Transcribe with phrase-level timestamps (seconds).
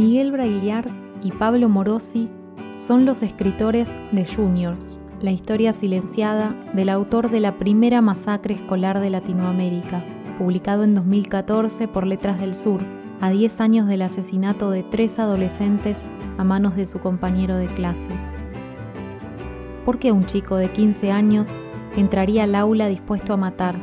[0.00, 0.88] Miguel Braillard
[1.22, 2.30] y Pablo Morosi
[2.74, 9.00] son los escritores de Juniors, la historia silenciada del autor de la primera masacre escolar
[9.00, 10.02] de Latinoamérica,
[10.38, 12.80] publicado en 2014 por Letras del Sur,
[13.20, 16.06] a 10 años del asesinato de tres adolescentes
[16.38, 18.08] a manos de su compañero de clase.
[19.84, 21.48] ¿Por qué un chico de 15 años
[21.98, 23.76] entraría al aula dispuesto a matar?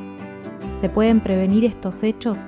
[0.81, 2.39] ¿Se pueden prevenir estos hechos?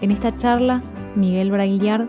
[0.00, 0.82] En esta charla,
[1.14, 2.08] Miguel Braillard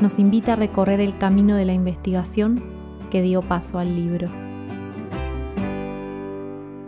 [0.00, 2.62] nos invita a recorrer el camino de la investigación
[3.10, 4.30] que dio paso al libro.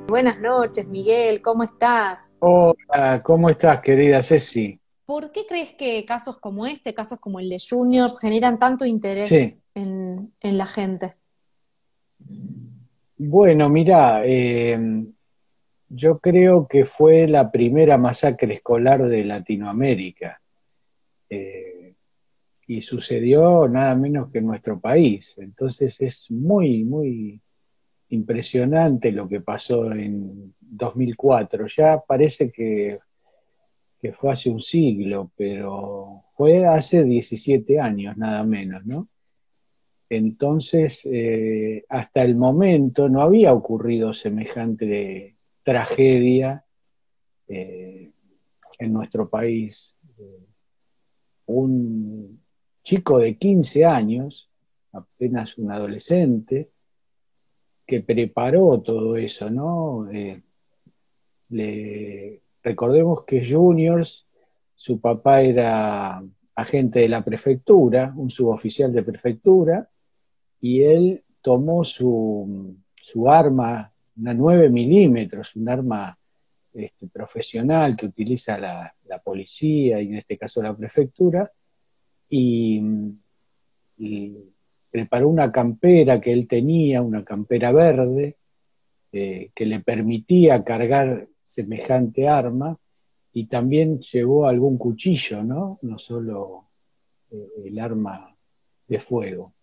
[0.08, 2.36] Buenas noches, Miguel, ¿cómo estás?
[2.38, 4.80] Hola, ¿cómo estás, querida Ceci?
[5.04, 9.56] ¿Por qué crees que casos como este, casos como el de Juniors, generan tanto interés
[9.74, 11.14] en, la gente?
[13.18, 14.78] Bueno, mira, eh,
[15.88, 20.40] yo creo que fue la primera masacre escolar de Latinoamérica.
[21.28, 21.71] Eh,
[22.66, 25.36] y sucedió nada menos que en nuestro país.
[25.38, 27.40] Entonces es muy, muy
[28.08, 31.66] impresionante lo que pasó en 2004.
[31.66, 32.96] Ya parece que,
[34.00, 39.08] que fue hace un siglo, pero fue hace 17 años nada menos, ¿no?
[40.08, 46.66] Entonces, eh, hasta el momento no había ocurrido semejante tragedia
[47.48, 48.12] eh,
[48.78, 49.96] en nuestro país.
[51.46, 52.41] un,
[52.82, 54.50] chico de 15 años,
[54.92, 56.70] apenas un adolescente,
[57.86, 60.08] que preparó todo eso, ¿no?
[60.10, 60.42] Eh,
[62.62, 64.26] recordemos que Juniors,
[64.74, 66.22] su papá era
[66.54, 69.88] agente de la prefectura, un suboficial de prefectura,
[70.60, 72.76] y él tomó su,
[73.28, 76.16] arma, una 9 milímetros, un arma
[76.72, 81.50] este, profesional que utiliza la, policía y en este caso la prefectura,
[82.34, 82.80] y,
[84.90, 88.36] preparó una campera que él tenía, una campera verde,
[89.12, 92.78] eh, que le permitía cargar semejante arma,
[93.32, 95.78] y también llevó algún cuchillo, ¿no?
[95.82, 96.68] No solo
[97.30, 98.34] eh, el arma
[98.88, 99.54] de fuego.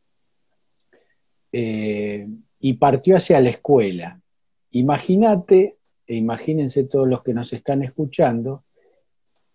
[1.52, 2.28] Eh,
[2.60, 4.20] y partió hacia la escuela.
[4.72, 8.64] Imagínate, e imagínense todos los que nos están escuchando,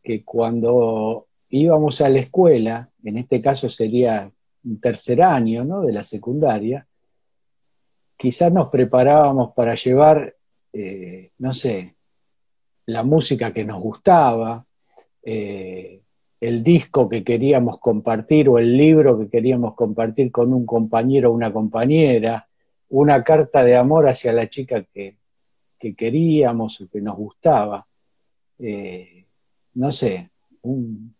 [0.02, 4.30] que cuando íbamos a la escuela, en este caso sería
[4.64, 5.82] un tercer año ¿no?
[5.82, 6.86] de la secundaria,
[8.16, 10.34] quizás nos preparábamos para llevar,
[10.72, 11.96] eh, no sé,
[12.86, 14.64] la música que nos gustaba,
[15.22, 16.00] eh,
[16.40, 21.34] el disco que queríamos compartir o el libro que queríamos compartir con un compañero o
[21.34, 22.46] una compañera,
[22.90, 25.16] una carta de amor hacia la chica que,
[25.78, 27.86] queríamos o que nos gustaba.
[28.58, 29.26] Eh,
[29.74, 30.30] no sé,
[30.62, 31.13] un,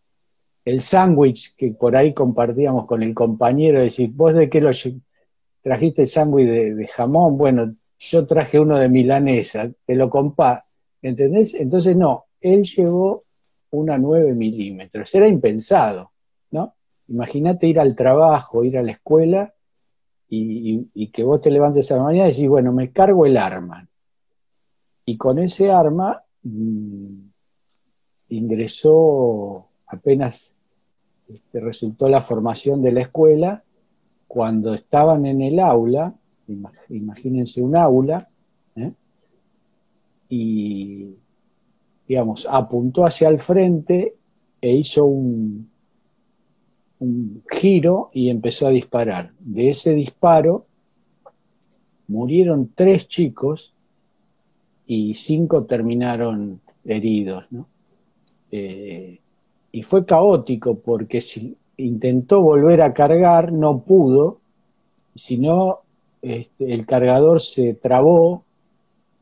[0.65, 4.71] el sándwich que por ahí compartíamos con el compañero, decir, ¿vos de qué lo
[5.63, 7.37] trajiste el sándwich de, jamón?
[7.37, 10.67] Bueno, yo traje uno de milanesa, te lo compa,
[11.03, 11.55] ¿entendés?
[11.55, 13.25] Entonces no, él llevó
[13.71, 16.13] una 9 milímetros, era impensado,
[16.51, 16.75] ¿no?
[17.09, 19.53] Imagínate ir al trabajo, ir a la escuela
[20.29, 23.87] y, que vos te levantes a la mañana y decís, bueno, me cargo el arma.
[25.05, 27.19] Y con ese arma mm,
[28.31, 30.54] ingresó apenas
[31.53, 33.65] resultó la formación de la escuela
[34.27, 36.15] cuando estaban en el aula,
[36.89, 38.29] imagínense un aula,
[38.77, 38.93] ¿eh?
[40.29, 41.15] y,
[42.09, 44.17] digamos, apuntó hacia el frente
[44.61, 45.71] e hizo un,
[46.99, 49.32] un giro y empezó a disparar.
[49.38, 50.67] De ese disparo
[52.09, 53.75] murieron tres chicos
[54.87, 57.47] y cinco terminaron heridos.
[58.50, 59.21] Eh,
[59.75, 64.38] y fue caótico porque si intentó volver a cargar, no pudo,
[65.17, 65.81] sino
[66.23, 68.44] este, el cargador se trabó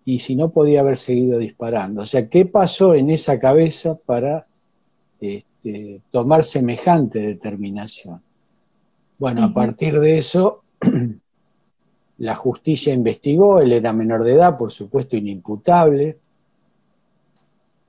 [0.04, 2.02] y si no podía haber seguido disparando.
[2.02, 4.46] O sea, ¿qué pasó en esa cabeza para
[5.22, 8.20] este, tomar semejante determinación?
[9.18, 10.64] Bueno, a partir de eso,
[12.18, 16.18] la justicia investigó, él era menor de edad, por supuesto, inimputable,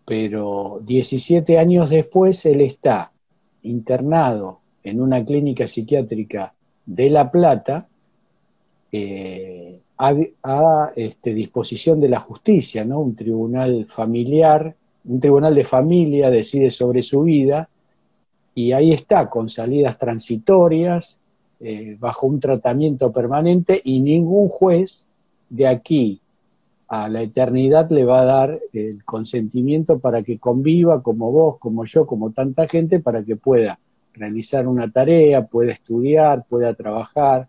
[0.06, 3.12] pero 17 años después él está
[3.64, 6.54] internado en una clínica psiquiátrica
[6.86, 7.88] de La Plata
[8.92, 13.00] eh, a, este, disposición de la justicia, ¿no?
[13.00, 17.70] Un tribunal familiar, un tribunal de familia decide sobre su vida
[18.54, 21.20] y ahí está, con salidas transitorias,
[21.60, 25.08] eh, bajo un tratamiento permanente y ningún juez
[25.50, 26.20] de aquí
[26.94, 31.86] a la eternidad le va a dar el consentimiento para que conviva como vos, como
[31.86, 33.80] yo, como tanta gente, para que pueda
[34.14, 37.48] realizar una tarea, pueda estudiar, pueda trabajar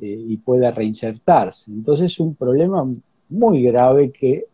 [0.00, 1.70] eh, y pueda reinsertarse.
[1.70, 2.84] Entonces es un problema
[3.28, 4.46] muy grave que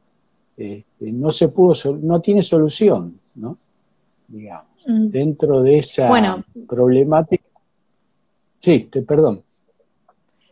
[0.55, 3.57] este, no se pudo, no tiene solución, ¿no?
[4.29, 5.07] Digamos, mm.
[5.07, 7.45] dentro de esa problemática.
[8.59, 9.43] Sí, te, perdón.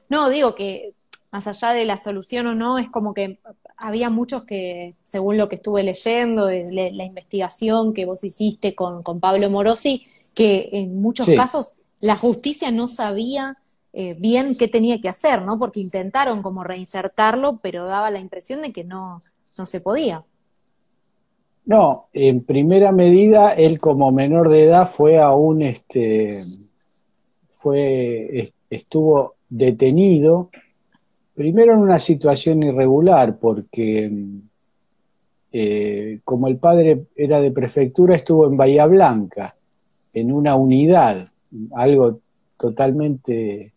[0.08, 0.94] No, digo que
[1.30, 3.38] más allá de la solución o no, es como que
[3.76, 9.02] había muchos que, según lo que estuve leyendo, de la investigación que vos hiciste con,
[9.20, 13.58] Pablo Morosi, que en muchos casos la justicia no sabía
[13.92, 15.58] eh, bien qué tenía que hacer, ¿no?
[15.58, 19.20] Porque intentaron como reinsertarlo, pero daba la impresión de que no,
[19.56, 20.24] no se podía.
[21.64, 26.42] No, en primera medida, él como menor de edad fue a un, este,
[27.58, 30.50] fue, estuvo detenido
[31.38, 34.10] Primero en una situación irregular, porque
[35.52, 39.54] eh, como el padre era de prefectura, estuvo en Bahía Blanca,
[40.12, 41.30] en una unidad,
[41.76, 42.18] algo
[42.56, 43.72] totalmente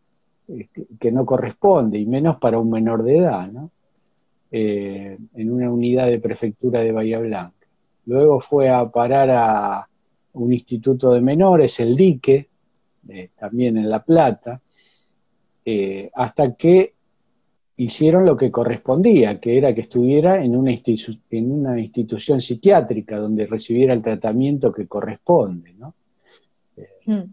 [0.47, 0.69] eh,
[0.99, 3.69] que no corresponde, y menos para un menor de edad, ¿no?
[4.49, 7.67] Eh, en una unidad de prefectura de Bahía Blanca.
[8.07, 9.87] Luego fue a parar a
[10.33, 12.49] un instituto de menores, el Dique,
[13.37, 14.59] también en La Plata,
[16.15, 16.93] hasta que
[17.83, 23.47] hicieron lo que correspondía, que era que estuviera en una, en una institución psiquiátrica donde
[23.47, 25.95] recibiera el tratamiento que corresponde, ¿no?
[26.77, 27.25] Eh,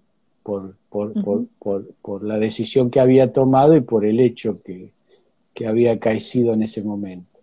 [0.42, 4.92] por, por, la decisión que había tomado y por el hecho que,
[5.66, 7.40] había acaecido en ese momento.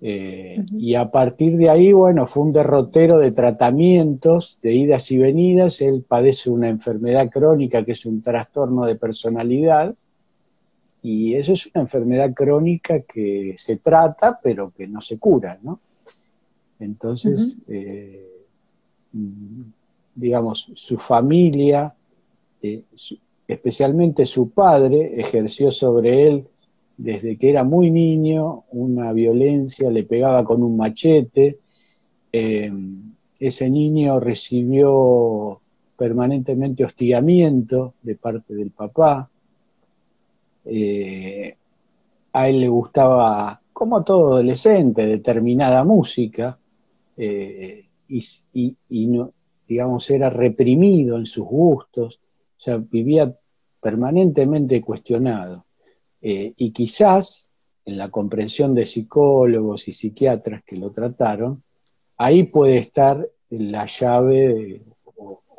[0.00, 5.18] Eh, y a partir de ahí, bueno, fue un derrotero de tratamientos, de idas y
[5.18, 5.80] venidas.
[5.80, 9.94] Él padece una enfermedad crónica que es un trastorno de personalidad,
[11.02, 15.80] y eso es una enfermedad crónica que se trata, pero que no se cura, ¿no?
[16.78, 18.28] Entonces, eh,
[20.14, 21.94] digamos, su familia,
[22.62, 22.82] eh,
[23.46, 26.46] especialmente su padre, ejerció sobre él
[26.96, 31.58] desde que era muy niño una violencia, le pegaba con un machete.
[32.32, 32.72] Eh,
[33.40, 35.60] ese niño recibió
[35.96, 39.28] permanentemente hostigamiento de parte del papá.
[40.64, 41.56] Eh,
[42.32, 46.58] a él le gustaba, como todo adolescente, determinada música
[47.16, 49.32] eh, y, no,
[49.66, 52.20] digamos, era reprimido en sus gustos,
[52.56, 53.34] o sea, vivía
[53.80, 55.66] permanentemente cuestionado.
[56.20, 57.50] Eh, y quizás
[57.84, 61.62] en la comprensión de psicólogos y psiquiatras que lo trataron,
[62.16, 64.82] ahí puede estar la llave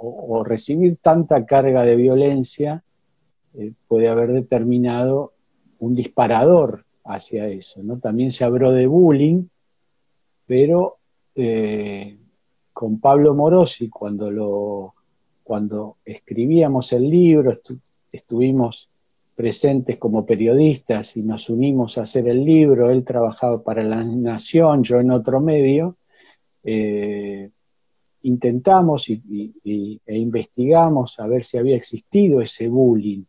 [0.05, 2.83] o recibir tanta carga de violencia
[3.55, 5.33] eh, puede haber determinado
[5.79, 7.83] un disparador hacia eso.
[7.83, 7.99] ¿no?
[7.99, 9.45] También se habló de bullying,
[10.45, 10.97] pero
[11.35, 12.17] eh,
[12.71, 14.95] con Pablo Morosi, cuando, lo,
[15.43, 17.51] cuando escribíamos el libro,
[18.11, 18.89] estuvimos
[19.35, 24.83] presentes como periodistas y nos unimos a hacer el libro, él trabajaba para La Nación,
[24.83, 25.97] yo en otro medio,
[26.63, 27.49] eh,
[28.21, 33.23] intentamos e investigamos a ver si había existido ese bullying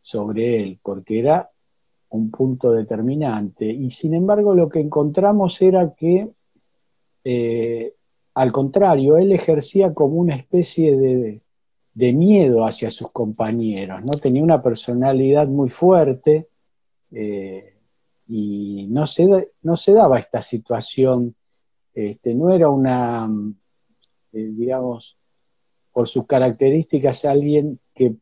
[0.00, 1.50] sobre él, porque era
[2.10, 3.66] un punto determinante.
[3.66, 6.30] Y sin embargo lo que encontramos era que,
[7.24, 7.94] eh,
[8.34, 11.42] al contrario, él ejercía como una especie de,
[11.92, 14.12] miedo hacia sus compañeros, ¿no?
[14.12, 16.48] Tenía una personalidad muy fuerte
[17.10, 17.74] eh,
[18.26, 21.34] y no se, no se daba esta situación,
[21.92, 23.28] este, no era una,
[24.32, 25.18] eh, digamos,
[25.92, 28.14] por sus características alguien que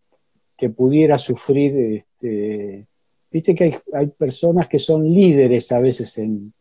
[0.58, 2.88] que pudiera sufrir, este,
[3.30, 6.52] viste que hay, personas que son líderes a veces en,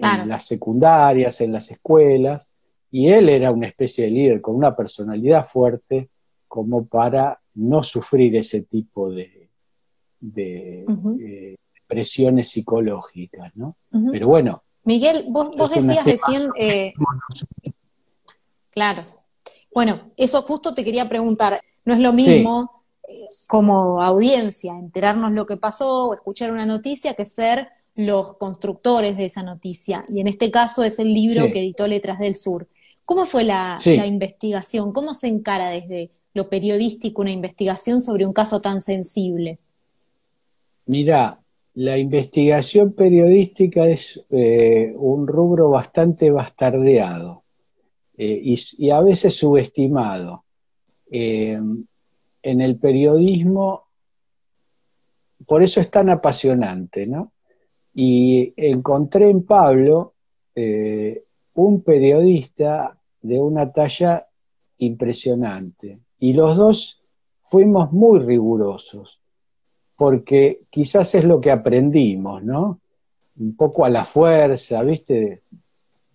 [0.00, 2.48] las secundarias, en las escuelas,
[2.90, 6.08] y él era una especie de líder con una personalidad fuerte
[6.48, 9.50] como para no sufrir ese tipo de,
[10.20, 10.86] de,
[11.20, 11.56] eh,
[11.86, 13.76] presiones psicológicas, ¿no?
[14.10, 14.62] Pero bueno.
[14.84, 16.48] Miguel, vos, vos decías recién...
[16.58, 16.94] Eh,
[18.70, 19.04] claro.
[19.74, 21.60] Bueno, eso justo te quería preguntar.
[21.84, 22.77] No es lo mismo
[23.46, 29.24] como audiencia, enterarnos lo que pasó o escuchar una noticia que ser los constructores de
[29.24, 32.68] esa noticia, y en este caso es el libro que editó Letras del Sur.
[33.04, 34.92] ¿Cómo fue la, investigación?
[34.92, 39.58] ¿Cómo se encara desde lo periodístico una investigación sobre un caso tan sensible?
[40.84, 41.40] Mira,
[41.74, 47.44] la investigación periodística es eh, un rubro bastante bastardeado
[48.18, 50.44] eh, y, a veces subestimado.
[51.10, 51.58] Eh,
[52.42, 53.84] en el periodismo,
[55.46, 57.32] por eso es tan apasionante, ¿no?
[57.94, 60.14] Y encontré en Pablo
[60.54, 64.26] eh, un periodista de una talla
[64.78, 65.98] impresionante.
[66.18, 67.02] Y los dos
[67.42, 69.20] fuimos muy rigurosos,
[69.96, 72.80] porque quizás es lo que aprendimos, ¿no?
[73.38, 75.42] Un poco a la fuerza, ¿viste?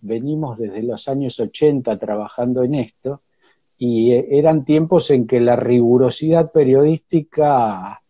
[0.00, 3.22] Venimos desde los años 80 trabajando en esto,
[3.76, 8.02] y eh, eran tiempos en que la rigurosidad periodística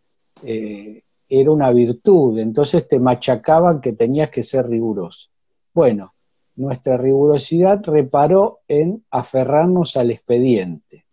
[0.42, 5.30] eh, era una virtud, entonces te machacaban que tenías que ser riguroso.
[5.72, 6.14] Bueno,
[6.56, 11.06] nuestra rigurosidad reparó en aferrarnos al expediente.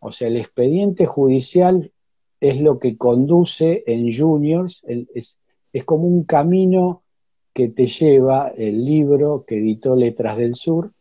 [0.00, 1.92] O sea, el expediente judicial
[2.40, 5.38] es lo que conduce en juniors, es,
[5.72, 7.02] es como un camino
[7.52, 10.92] que te lleva el libro que editó Letras del Sur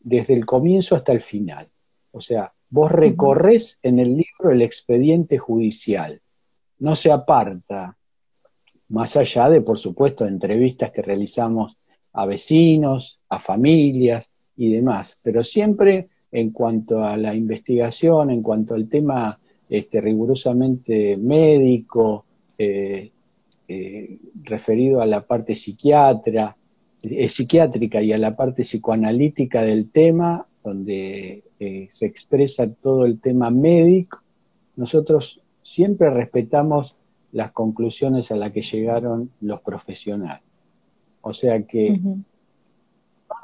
[0.00, 1.68] desde el comienzo hasta el final.
[2.12, 6.20] O sea, vos recorres en el libro el expediente judicial.
[6.78, 7.96] No se aparta,
[8.88, 11.76] más allá de, por supuesto, entrevistas que realizamos
[12.12, 18.74] a vecinos, a familias y demás, pero siempre en cuanto a la investigación, en cuanto
[18.74, 22.24] al tema este, rigurosamente médico,
[22.58, 23.10] eh,
[23.68, 26.56] eh, referido a la parte psiquiatra,
[27.04, 31.44] eh, psiquiátrica y a la parte psicoanalítica del tema, donde
[31.88, 34.22] se expresa todo el tema médico,
[34.76, 36.96] nosotros siempre respetamos
[37.32, 40.42] las conclusiones a las que llegaron los profesionales.
[41.22, 42.24] O sea que no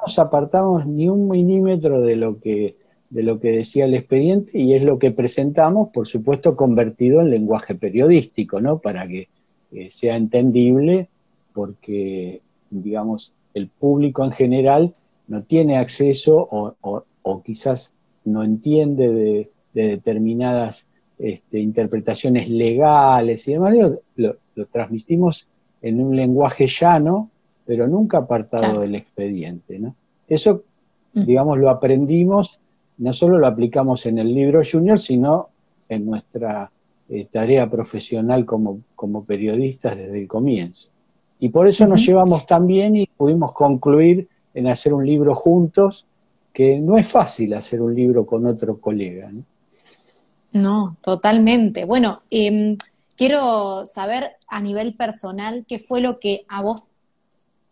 [0.02, 2.76] nos apartamos ni un milímetro de lo que
[3.10, 7.30] de lo que decía el expediente y es lo que presentamos, por supuesto, convertido en
[7.30, 8.78] lenguaje periodístico, ¿no?
[8.78, 9.28] Para que
[9.72, 11.08] eh, sea entendible,
[11.52, 14.94] porque, digamos, el público en general
[15.28, 17.92] no tiene acceso o, quizás
[18.24, 20.86] no entiende de determinadas
[21.18, 23.74] este, interpretaciones legales y demás,
[24.16, 24.36] lo,
[24.70, 25.48] transmitimos
[25.80, 27.30] en un lenguaje llano,
[27.64, 29.78] pero nunca apartado del expediente.
[29.78, 29.94] ¿no?
[30.28, 30.64] Eso,
[31.14, 31.24] mm.
[31.24, 32.60] digamos, lo aprendimos,
[32.98, 35.48] no solo lo aplicamos en el libro junior, sino
[35.88, 36.70] en nuestra
[37.08, 40.90] eh, tarea profesional como, como, periodistas desde el comienzo.
[41.38, 46.06] Y por eso nos llevamos tan bien y pudimos concluir en hacer un libro juntos,
[46.52, 49.30] que no es fácil hacer un libro con otro colega.
[49.30, 49.42] ¿no?
[50.52, 51.84] No, totalmente.
[51.84, 52.78] Bueno, em,
[53.14, 56.84] quiero saber a nivel personal qué fue lo que a vos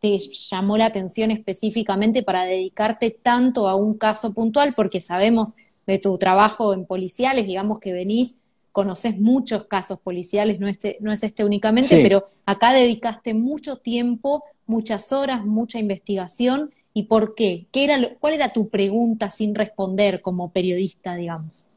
[0.00, 5.56] te llamó la atención específicamente para dedicarte tanto a un caso puntual, porque sabemos
[5.86, 8.36] de tu trabajo en policiales, digamos que venís,
[8.74, 14.42] conoces muchos casos policiales, no, este, no es este únicamente, pero acá dedicaste mucho tiempo,
[14.66, 16.72] muchas horas, mucha investigación.
[16.92, 17.66] ¿Y por qué?
[17.70, 21.70] ¿Qué era, ¿Cuál era tu pregunta sin responder como periodista, digamos?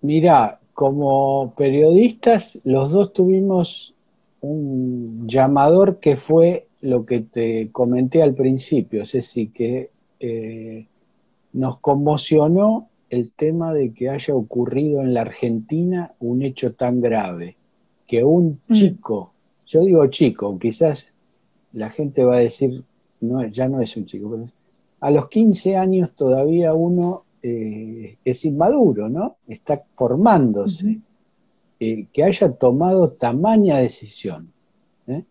[0.00, 3.92] Mira, como periodistas, los dos tuvimos
[4.40, 9.90] un llamador que fue lo que te comenté al principio, es decir, que
[10.20, 10.86] eh,
[11.52, 17.56] nos conmocionó el tema de que haya ocurrido en la Argentina un hecho tan grave,
[18.06, 18.72] que un mm.
[18.72, 19.30] chico,
[19.66, 21.12] yo digo chico, quizás
[21.72, 22.82] la gente va a decir,
[23.20, 24.48] no, ya no es un chico, pero
[25.00, 29.36] a los 15 años todavía uno eh, es inmaduro, ¿no?
[29.46, 30.98] Está formándose.
[31.80, 34.52] Eh, que haya tomado tamaña decisión
[35.06, 35.22] ¿eh?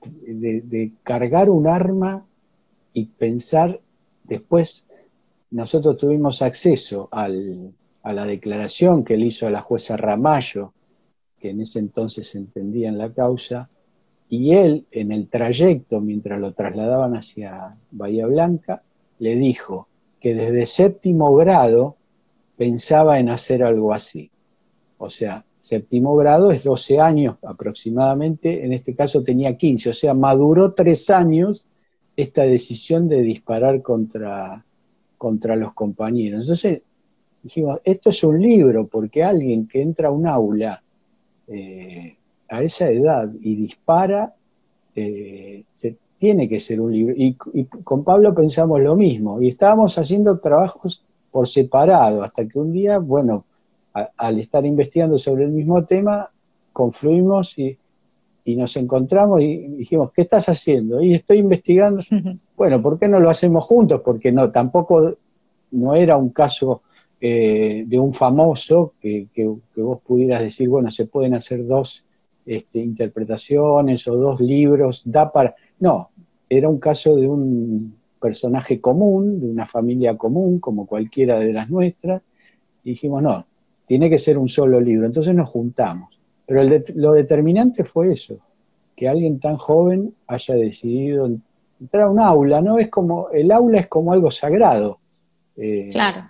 [0.00, 2.24] de, cargar un arma
[2.92, 3.80] y pensar
[4.22, 4.86] después,
[5.52, 10.72] nosotros tuvimos acceso a la declaración que él hizo a la jueza Ramallo,
[11.38, 13.68] que en ese entonces entendía en la causa,
[14.28, 18.82] y él en el trayecto, mientras lo trasladaban hacia Bahía Blanca,
[19.18, 19.88] le dijo,
[20.20, 21.96] que desde séptimo grado
[22.56, 24.30] pensaba en hacer algo así.
[24.96, 30.14] O sea, séptimo grado es 12 años aproximadamente, en este caso tenía 15, o sea,
[30.14, 31.66] maduró tres años
[32.16, 34.64] esta decisión de disparar contra,
[35.22, 36.40] contra los compañeros.
[36.40, 36.82] Entonces
[37.44, 40.82] dijimos, esto es un libro, porque alguien que entra a un aula
[41.46, 42.16] eh,
[42.48, 44.34] a esa edad y dispara,
[44.96, 47.14] eh, se tiene que ser un libro.
[47.16, 47.34] Y,
[47.84, 49.40] con Pablo pensamos lo mismo.
[49.40, 53.44] Y estábamos haciendo trabajos por separado, hasta que un día, bueno,
[54.16, 56.32] al estar investigando sobre el mismo tema,
[56.72, 57.78] confluimos y,
[58.44, 61.00] y nos encontramos y dijimos, ¿qué estás haciendo?
[61.00, 62.02] Y estoy investigando.
[62.56, 64.00] bueno, ¿por qué no lo hacemos juntos?
[64.04, 65.16] Porque no, tampoco
[65.72, 66.82] no era un caso
[67.20, 69.28] eh, de un famoso que,
[69.76, 72.04] vos pudieras decir, bueno, se pueden hacer dos
[72.44, 75.54] este, interpretaciones o dos libros, da para...
[75.78, 76.10] No,
[76.48, 81.70] era un caso de un personaje común, de una familia común, como cualquiera de las
[81.70, 82.22] nuestras,
[82.84, 83.46] y dijimos, no,
[83.86, 85.06] tiene que ser un solo libro.
[85.06, 86.21] Entonces nos juntamos.
[86.46, 86.62] Pero
[86.94, 88.38] lo determinante fue eso,
[88.96, 91.28] que alguien tan joven haya decidido
[91.80, 92.78] entrar a un aula, ¿no?
[92.78, 94.98] Es como, el aula es como algo sagrado.
[95.56, 96.22] Eh, claro.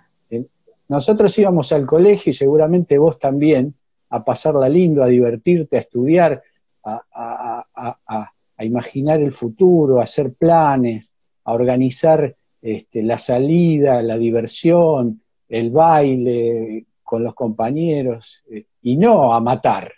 [0.89, 3.73] nosotros íbamos al colegio y seguramente vos también,
[4.09, 6.43] a pasarla lindo, a divertirte, a estudiar,
[6.83, 15.71] a, imaginar el futuro, a hacer planes, a organizar este, la salida, la diversión, el
[15.71, 19.91] baile con los compañeros, eh, y no a matar.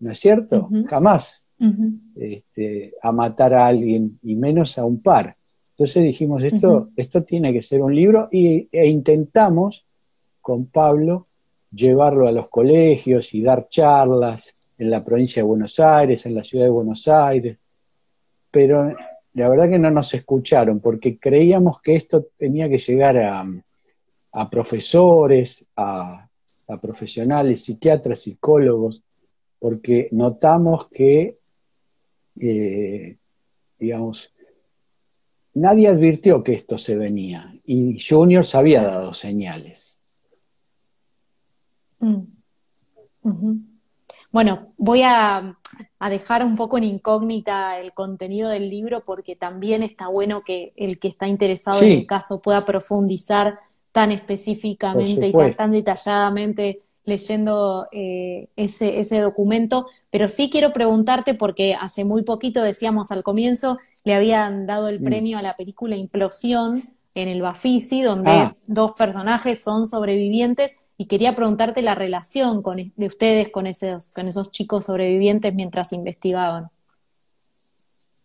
[0.00, 0.68] ¿No es cierto?
[0.88, 1.46] Jamás
[2.14, 5.36] este, a matar a alguien, y menos a un par.
[5.70, 9.84] Entonces dijimos, esto, esto tiene que ser un libro, y, e intentamos
[10.40, 11.26] con Pablo
[11.70, 16.44] llevarlo a los colegios y dar charlas en la provincia de Buenos Aires, en la
[16.44, 17.58] ciudad de Buenos Aires,
[18.50, 18.94] pero
[19.34, 23.44] la verdad que no nos escucharon porque creíamos que esto tenía que llegar a,
[24.32, 26.28] a profesores, a,
[26.68, 29.02] a profesionales, psiquiatras, psicólogos,
[29.58, 31.38] porque notamos que,
[32.40, 33.16] eh,
[33.78, 34.32] digamos,
[35.54, 40.00] nadie advirtió que esto se venía y Juniors había dado señales.
[42.00, 42.22] Mm.
[44.30, 45.58] Bueno, voy a,
[46.08, 50.98] dejar un poco en incógnita el contenido del libro porque también está bueno que el
[50.98, 53.58] que está interesado en el caso pueda profundizar
[53.92, 61.74] tan específicamente y tan detalladamente leyendo eh, ese, ese documento, pero sí quiero preguntarte, porque
[61.74, 65.04] hace muy poquito, decíamos al comienzo, le habían dado el mm.
[65.04, 66.82] premio a la película Implosión
[67.14, 68.56] en el Bafisi, donde ah.
[68.66, 74.28] dos personajes son sobrevivientes, y quería preguntarte la relación con, de ustedes con esos, con
[74.28, 76.68] esos chicos sobrevivientes mientras investigaban.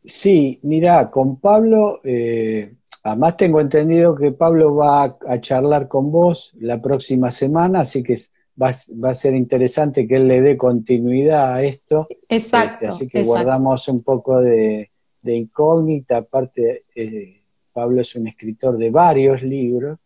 [0.03, 6.11] Sí, mira, con Pablo, eh, además tengo entendido que Pablo va a, a, charlar con
[6.11, 8.17] vos la próxima semana, así que
[8.61, 12.07] va, a ser interesante que él le dé continuidad a esto.
[12.29, 12.85] Exacto.
[12.85, 14.89] Este, así que guardamos un poco de,
[15.23, 16.17] incógnita.
[16.17, 19.99] Aparte, eh, Pablo es un escritor de varios libros,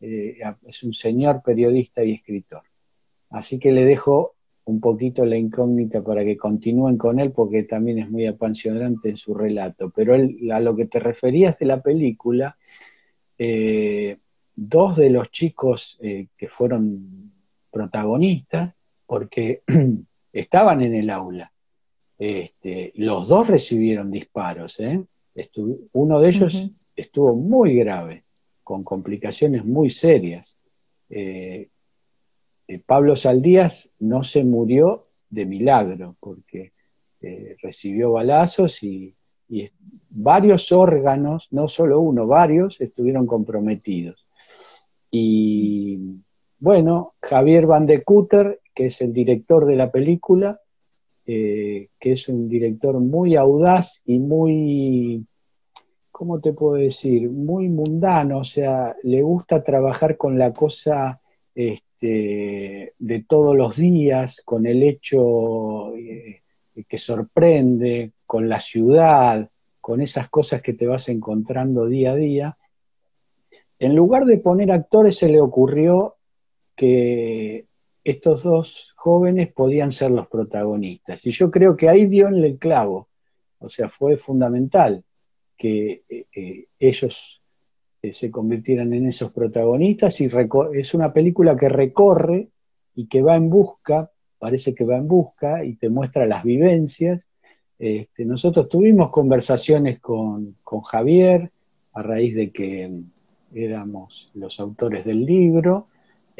[0.00, 2.62] eh, es un señor periodista y escritor.
[3.30, 7.98] Así que le dejo un poquito la incógnita para que continúen con él, porque también
[7.98, 9.90] es muy apasionante en su relato.
[9.90, 12.56] Pero él, a lo que te referías de la película,
[13.38, 14.18] eh,
[14.54, 17.31] dos de los chicos que fueron
[17.72, 19.62] protagonistas porque
[20.32, 21.52] estaban en el aula.
[22.18, 24.78] Este, los dos recibieron disparos.
[24.78, 25.04] ¿eh?
[25.92, 28.24] uno de ellos estuvo muy grave,
[28.62, 30.56] con complicaciones muy serias.
[31.10, 31.68] Eh,
[32.68, 36.72] eh, Pablo Saldías no se murió de milagro, porque
[37.62, 39.14] recibió balazos y,
[39.48, 39.70] y
[40.10, 44.26] varios órganos, no solo uno, varios, estuvieron comprometidos.
[45.10, 45.98] Y
[46.62, 50.60] bueno, Javier Van de Kutter, que es el director de la película,
[51.26, 55.26] eh, que es un director muy audaz y muy,
[56.12, 57.28] ¿cómo te puedo decir?
[57.28, 61.20] Muy mundano, o sea, le gusta trabajar con la cosa
[61.52, 66.42] este, de todos los días, con el hecho eh,
[66.86, 69.48] que sorprende, con la ciudad,
[69.80, 72.56] con esas cosas que te vas encontrando día a día.
[73.80, 76.18] En lugar de poner actores, se le ocurrió
[76.82, 77.66] que
[78.02, 81.24] estos dos jóvenes podían ser los protagonistas.
[81.24, 83.06] Y yo creo que ahí dio en el clavo,
[83.60, 85.04] o sea, fue fundamental
[85.56, 87.40] que eh, eh, ellos
[88.02, 90.28] eh, se convirtieran en esos protagonistas y
[90.74, 92.48] es una película que recorre
[92.96, 97.28] y que va en busca, parece que va en busca y te muestra las vivencias.
[97.78, 101.48] Este, nosotros tuvimos conversaciones con, con Javier
[101.92, 102.90] a raíz de que
[103.54, 105.86] éramos los autores del libro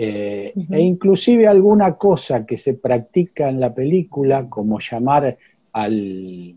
[0.04, 5.38] eh, e inclusive alguna cosa que se practica en la película, como llamar
[5.72, 6.56] al,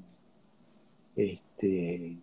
[1.15, 2.15] este,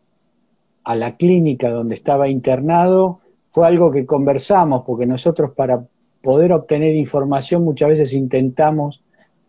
[0.82, 3.20] a la clínica donde estaba internado,
[3.52, 5.86] fue algo que conversamos, porque nosotros para
[6.20, 9.00] poder obtener información muchas veces intentamos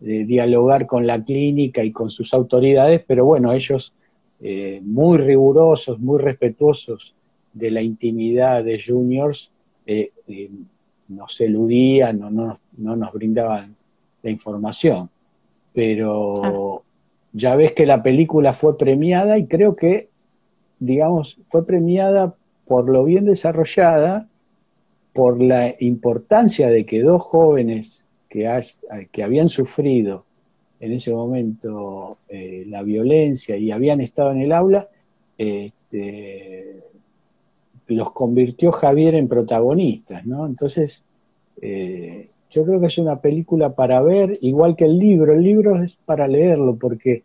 [0.01, 3.95] eh, dialogar con la clínica y con sus autoridades, pero bueno, ellos
[4.41, 7.15] eh, muy rigurosos, muy respetuosos
[7.51, 9.49] de la intimidad de juniors,
[11.15, 13.75] nos eludían, no, no, no nos brindaban
[14.21, 15.09] la información.
[15.73, 16.83] Pero
[17.31, 20.09] ya ves que la película fue premiada y creo que,
[20.79, 24.29] digamos, fue premiada por lo bien desarrollada,
[25.13, 28.49] por la importancia de que dos jóvenes que,
[29.11, 30.25] que habían sufrido
[30.79, 34.89] en ese momento eh, la violencia y habían estado en el aula,
[35.37, 36.81] este,
[37.87, 40.45] los convirtió Javier en protagonistas, ¿no?
[40.45, 41.03] Entonces,
[41.61, 45.33] eh, yo creo que es una película para ver, igual que el libro.
[45.33, 47.23] El libro es para leerlo, porque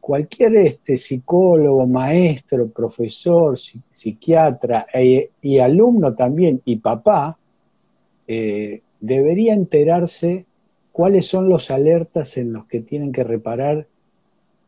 [0.00, 7.38] cualquier este, psicólogo, maestro, profesor, psiquiatra e, y alumno también, y papá,
[8.26, 10.46] eh, debería enterarse
[10.90, 13.86] cuáles son los alertas en los que tienen que reparar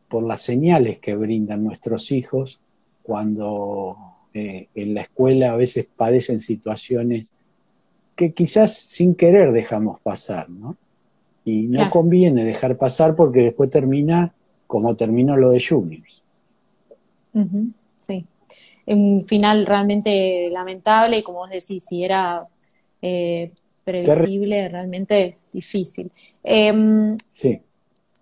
[0.07, 2.59] por las señales que brindan nuestros hijos
[3.03, 7.31] cuando eh, en la escuela a veces padecen situaciones
[8.15, 10.75] que quizás sin querer dejamos pasar, ¿no?
[11.45, 14.33] Y no conviene dejar pasar porque después termina
[14.67, 16.21] como terminó lo de Juniors.
[17.95, 18.25] sí.
[18.85, 22.45] Un final realmente lamentable y como vos decís, si era
[23.01, 23.51] eh,
[23.83, 26.11] previsible, realmente difícil.
[26.43, 27.59] Em, sí.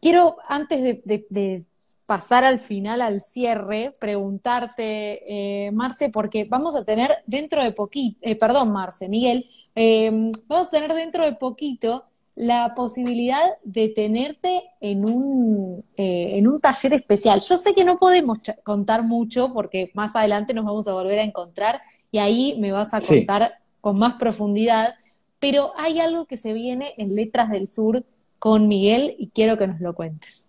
[0.01, 1.63] Quiero, antes de,
[2.07, 8.17] pasar al final, al cierre, preguntarte, eh, Marce, porque vamos a tener dentro de poquito,
[8.23, 9.47] eh, perdón, Marce, Miguel,
[9.79, 16.47] Em, vamos a tener dentro de poquito la posibilidad de tenerte en un, eh, en
[16.47, 17.39] un taller especial.
[17.41, 21.23] Yo sé que no podemos contar mucho porque más adelante nos vamos a volver a
[21.23, 24.95] encontrar y ahí me vas a contar con más profundidad,
[25.37, 28.03] pero hay algo que se viene en Letras del Sur
[28.39, 30.47] con Miguel y quiero que nos lo cuentes.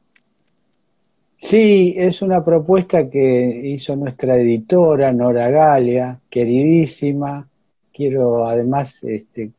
[1.41, 7.49] Sí, es una propuesta que hizo nuestra editora Nora Galia, queridísima,
[7.93, 9.53] quiero además este,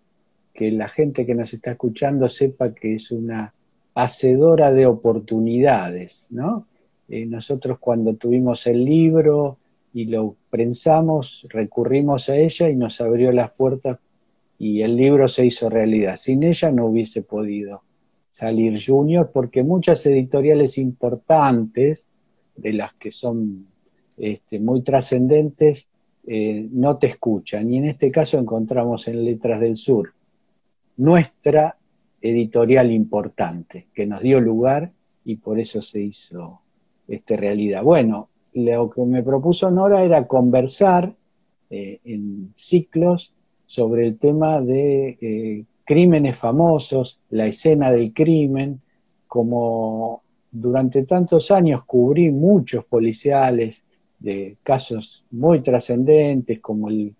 [0.53, 3.53] que la gente que nos está escuchando sepa que es una
[3.95, 6.67] hacedora de oportunidades, ¿no?
[7.07, 9.57] Eh, nosotros cuando tuvimos el libro
[9.93, 13.99] y lo prensamos, recurrimos a ella y nos abrió las puertas
[14.57, 16.17] y el libro se hizo realidad.
[16.17, 17.83] Sin ella no hubiese podido
[18.29, 22.07] salir Junior porque muchas editoriales importantes,
[22.55, 23.67] de las que son
[24.17, 25.89] este, muy trascendentes,
[26.27, 27.71] eh, no te escuchan.
[27.71, 30.13] Y en este caso encontramos en Letras del Sur
[30.99, 31.77] nuestra
[32.21, 34.91] editorial importante, que nos dio lugar
[35.23, 36.59] y por eso se hizo
[37.07, 37.83] este, realidad.
[37.83, 41.15] Bueno, lo que me propuso Nora era conversar
[41.69, 43.33] eh, en ciclos
[43.65, 48.79] sobre el tema de eh, crímenes famosos, la escena del crimen,
[49.25, 50.21] como
[50.51, 53.83] durante tantos años cubrí muchos policiales,
[54.19, 57.15] de casos muy trascendentes, como el,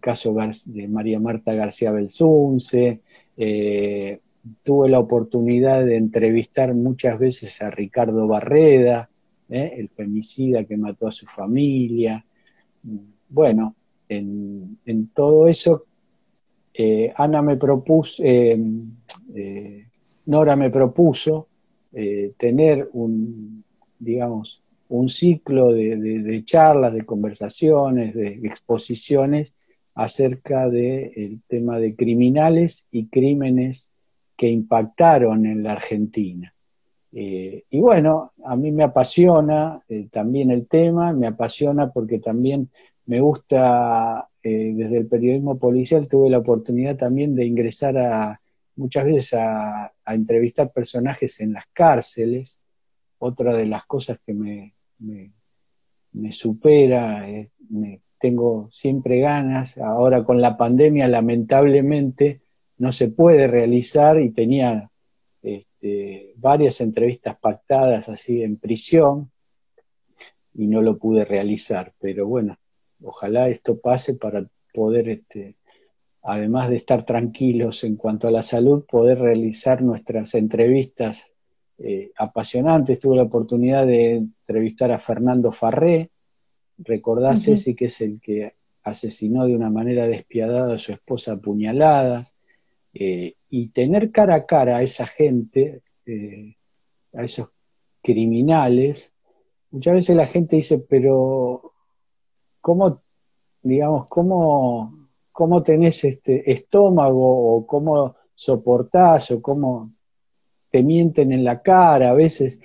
[0.00, 3.02] caso de María Marta García Belsunce.
[3.36, 4.18] Eh,
[4.64, 9.08] tuve la oportunidad de entrevistar muchas veces a Ricardo Barreda,
[9.48, 12.26] eh, el femicida que mató a su familia.
[13.28, 13.76] Bueno,
[14.08, 15.84] en, todo eso,
[16.78, 18.22] eh, Ana me propuso,
[20.26, 21.48] Nora me propuso
[22.36, 23.64] tener un,
[23.98, 29.54] digamos, un ciclo de, charlas, de conversaciones, de exposiciones
[29.94, 33.90] acerca del tema de criminales y crímenes
[34.36, 36.54] que impactaron en la Argentina.
[37.12, 42.70] Eh, y bueno, a mí me apasiona eh, también el tema, me apasiona porque también
[43.06, 48.40] me gusta, eh, desde el periodismo policial tuve la oportunidad también de ingresar a
[48.76, 52.60] muchas veces a entrevistar personajes en las cárceles,
[53.18, 59.78] otra de las cosas que me, me, supera, eh, me, tengo siempre ganas.
[59.78, 62.40] Ahora con la pandemia lamentablemente
[62.78, 64.90] no se puede realizar y tenía
[65.42, 69.30] este, varias entrevistas pactadas así en prisión
[70.54, 71.92] y no lo pude realizar.
[71.98, 72.56] Pero bueno,
[73.02, 75.56] ojalá esto pase para poder, este,
[76.22, 81.32] además de estar tranquilos en cuanto a la salud, poder realizar nuestras entrevistas
[81.78, 83.00] eh, apasionantes.
[83.00, 86.10] Tuve la oportunidad de entrevistar a Fernando Farré,
[86.78, 91.36] recordás ese que es el que asesinó de una manera despiadada a su esposa a
[91.36, 92.36] puñaladas,
[92.94, 96.56] eh, y tener cara a cara a esa gente, eh,
[97.12, 97.48] a esos
[98.02, 99.12] criminales,
[99.70, 101.74] muchas veces la gente dice, pero
[102.68, 103.00] ¿cómo,
[103.62, 109.92] digamos, cómo, cómo tenés este estómago o cómo soportás o cómo
[110.68, 112.60] te mienten en la cara a veces.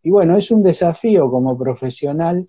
[0.00, 2.48] Y bueno, es un desafío como profesional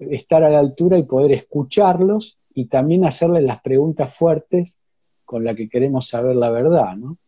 [0.00, 4.80] estar a la altura y poder escucharlos y también hacerles las preguntas fuertes
[5.24, 7.18] con las que queremos saber la verdad, ¿no?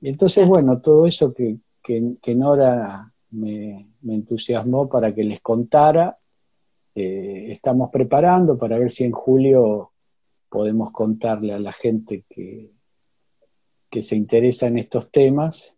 [0.00, 6.18] Y entonces, bueno, todo eso que, que, Nora me, entusiasmó para que les contara.
[6.94, 9.92] Eh, estamos preparando para ver si en julio
[10.48, 12.70] podemos contarle a la gente que,
[13.90, 15.76] que se interesa en estos temas,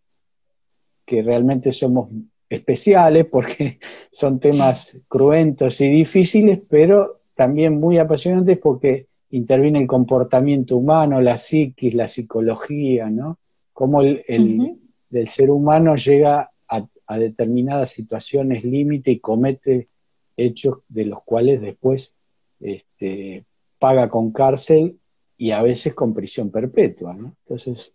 [1.04, 2.10] que realmente somos
[2.48, 3.78] especiales porque
[4.10, 11.38] son temas cruentos y difíciles, pero también muy apasionantes porque interviene el comportamiento humano, la
[11.38, 13.38] psiquis, la psicología, ¿no?
[13.72, 14.78] Cómo el,
[15.26, 19.88] ser humano llega a, determinadas situaciones límite y comete
[20.36, 22.14] hechos de los cuales después
[22.60, 23.44] este,
[23.78, 24.98] paga con cárcel
[25.36, 27.16] y a veces con prisión perpetua.
[27.16, 27.92] Entonces,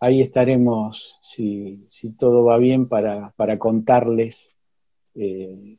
[0.00, 1.86] ahí estaremos, si,
[2.18, 4.56] todo va bien, para, contarles
[5.14, 5.76] eh,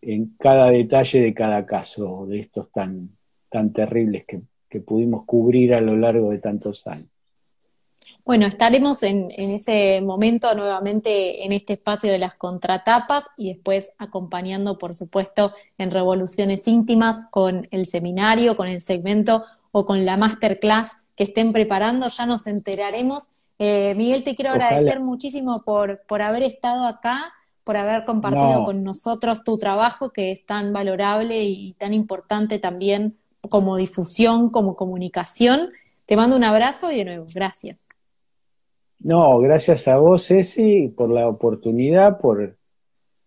[0.00, 3.16] en cada detalle de cada caso de estos tan,
[3.48, 4.42] tan terribles que,
[4.80, 7.13] pudimos cubrir a lo largo de tantos años.
[8.24, 14.78] Bueno, estaremos en, ese momento nuevamente en este espacio de las contratapas y después acompañando,
[14.78, 20.92] por supuesto, en Revoluciones Íntimas con el seminario, con el segmento o con la masterclass
[21.16, 22.08] que estén preparando.
[22.08, 23.28] Ya nos enteraremos.
[23.58, 27.32] Eh, Miguel, te quiero agradecer muchísimo por, por haber estado acá
[27.62, 33.16] por haber compartido con nosotros tu trabajo que es tan valorable y tan importante también
[33.48, 35.70] como difusión, como comunicación.
[36.04, 37.88] Te mando un abrazo y de nuevo, gracias.
[39.04, 42.56] No, gracias a vos, Ceci, por la oportunidad, por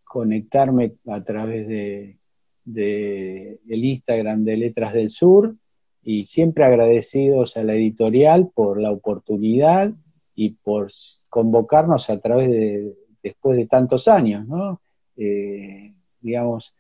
[0.04, 2.18] conectarme a través de,
[2.66, 5.56] el Instagram de Letras del Sur
[6.02, 9.94] y siempre agradecidos a la editorial por la oportunidad
[10.34, 10.88] y por
[11.30, 14.82] convocarnos a través de, después de tantos años, ¿no?
[15.16, 16.74] Eh, digamos,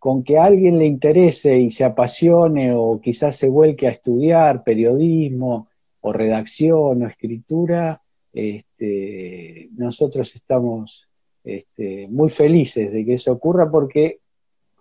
[0.00, 4.64] con que a alguien le interese y se apasione o quizás se vuelque a estudiar
[4.64, 5.68] periodismo
[6.00, 8.02] o redacción o escritura,
[8.32, 11.08] este, nosotros estamos
[11.44, 14.20] este, muy felices de que eso ocurra porque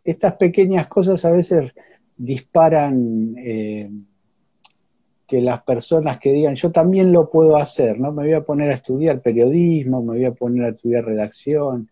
[0.04, 1.74] estas pequeñas cosas a veces
[2.18, 3.90] disparan eh,
[5.28, 8.12] que las personas que digan, yo también lo puedo hacer, ¿no?
[8.12, 11.90] Me voy a poner a estudiar periodismo, me voy a poner a estudiar redacción,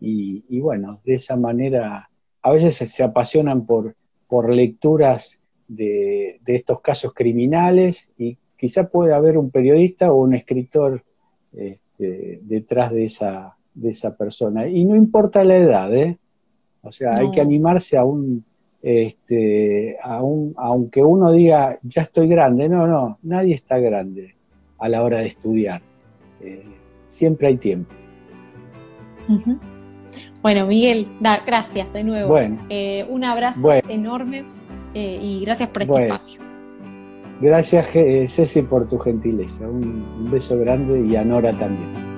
[0.00, 2.10] y, bueno, de esa manera,
[2.42, 3.94] a veces se, apasionan por,
[4.26, 11.02] por lecturas de, estos casos criminales, y quizá puede haber un periodista o un escritor
[11.52, 14.68] este, detrás de esa, de esa persona.
[14.68, 16.18] Y no importa la edad, ¿eh?
[16.82, 18.44] O sea, hay que animarse a un
[18.82, 24.34] este, aunque uno diga, ya estoy grande, no, no, nadie está grande
[24.78, 25.82] a la hora de estudiar.
[26.40, 26.64] Eh,
[27.06, 27.94] siempre hay tiempo.
[30.42, 31.08] Bueno, Miguel,
[31.46, 32.34] gracias de nuevo.
[32.68, 34.44] Eh, un abrazo enorme
[34.94, 36.49] eh, y gracias por este espacio.
[37.40, 39.66] Gracias, Ceci, por tu gentileza.
[39.66, 42.10] Un, un beso grande y a Nora también.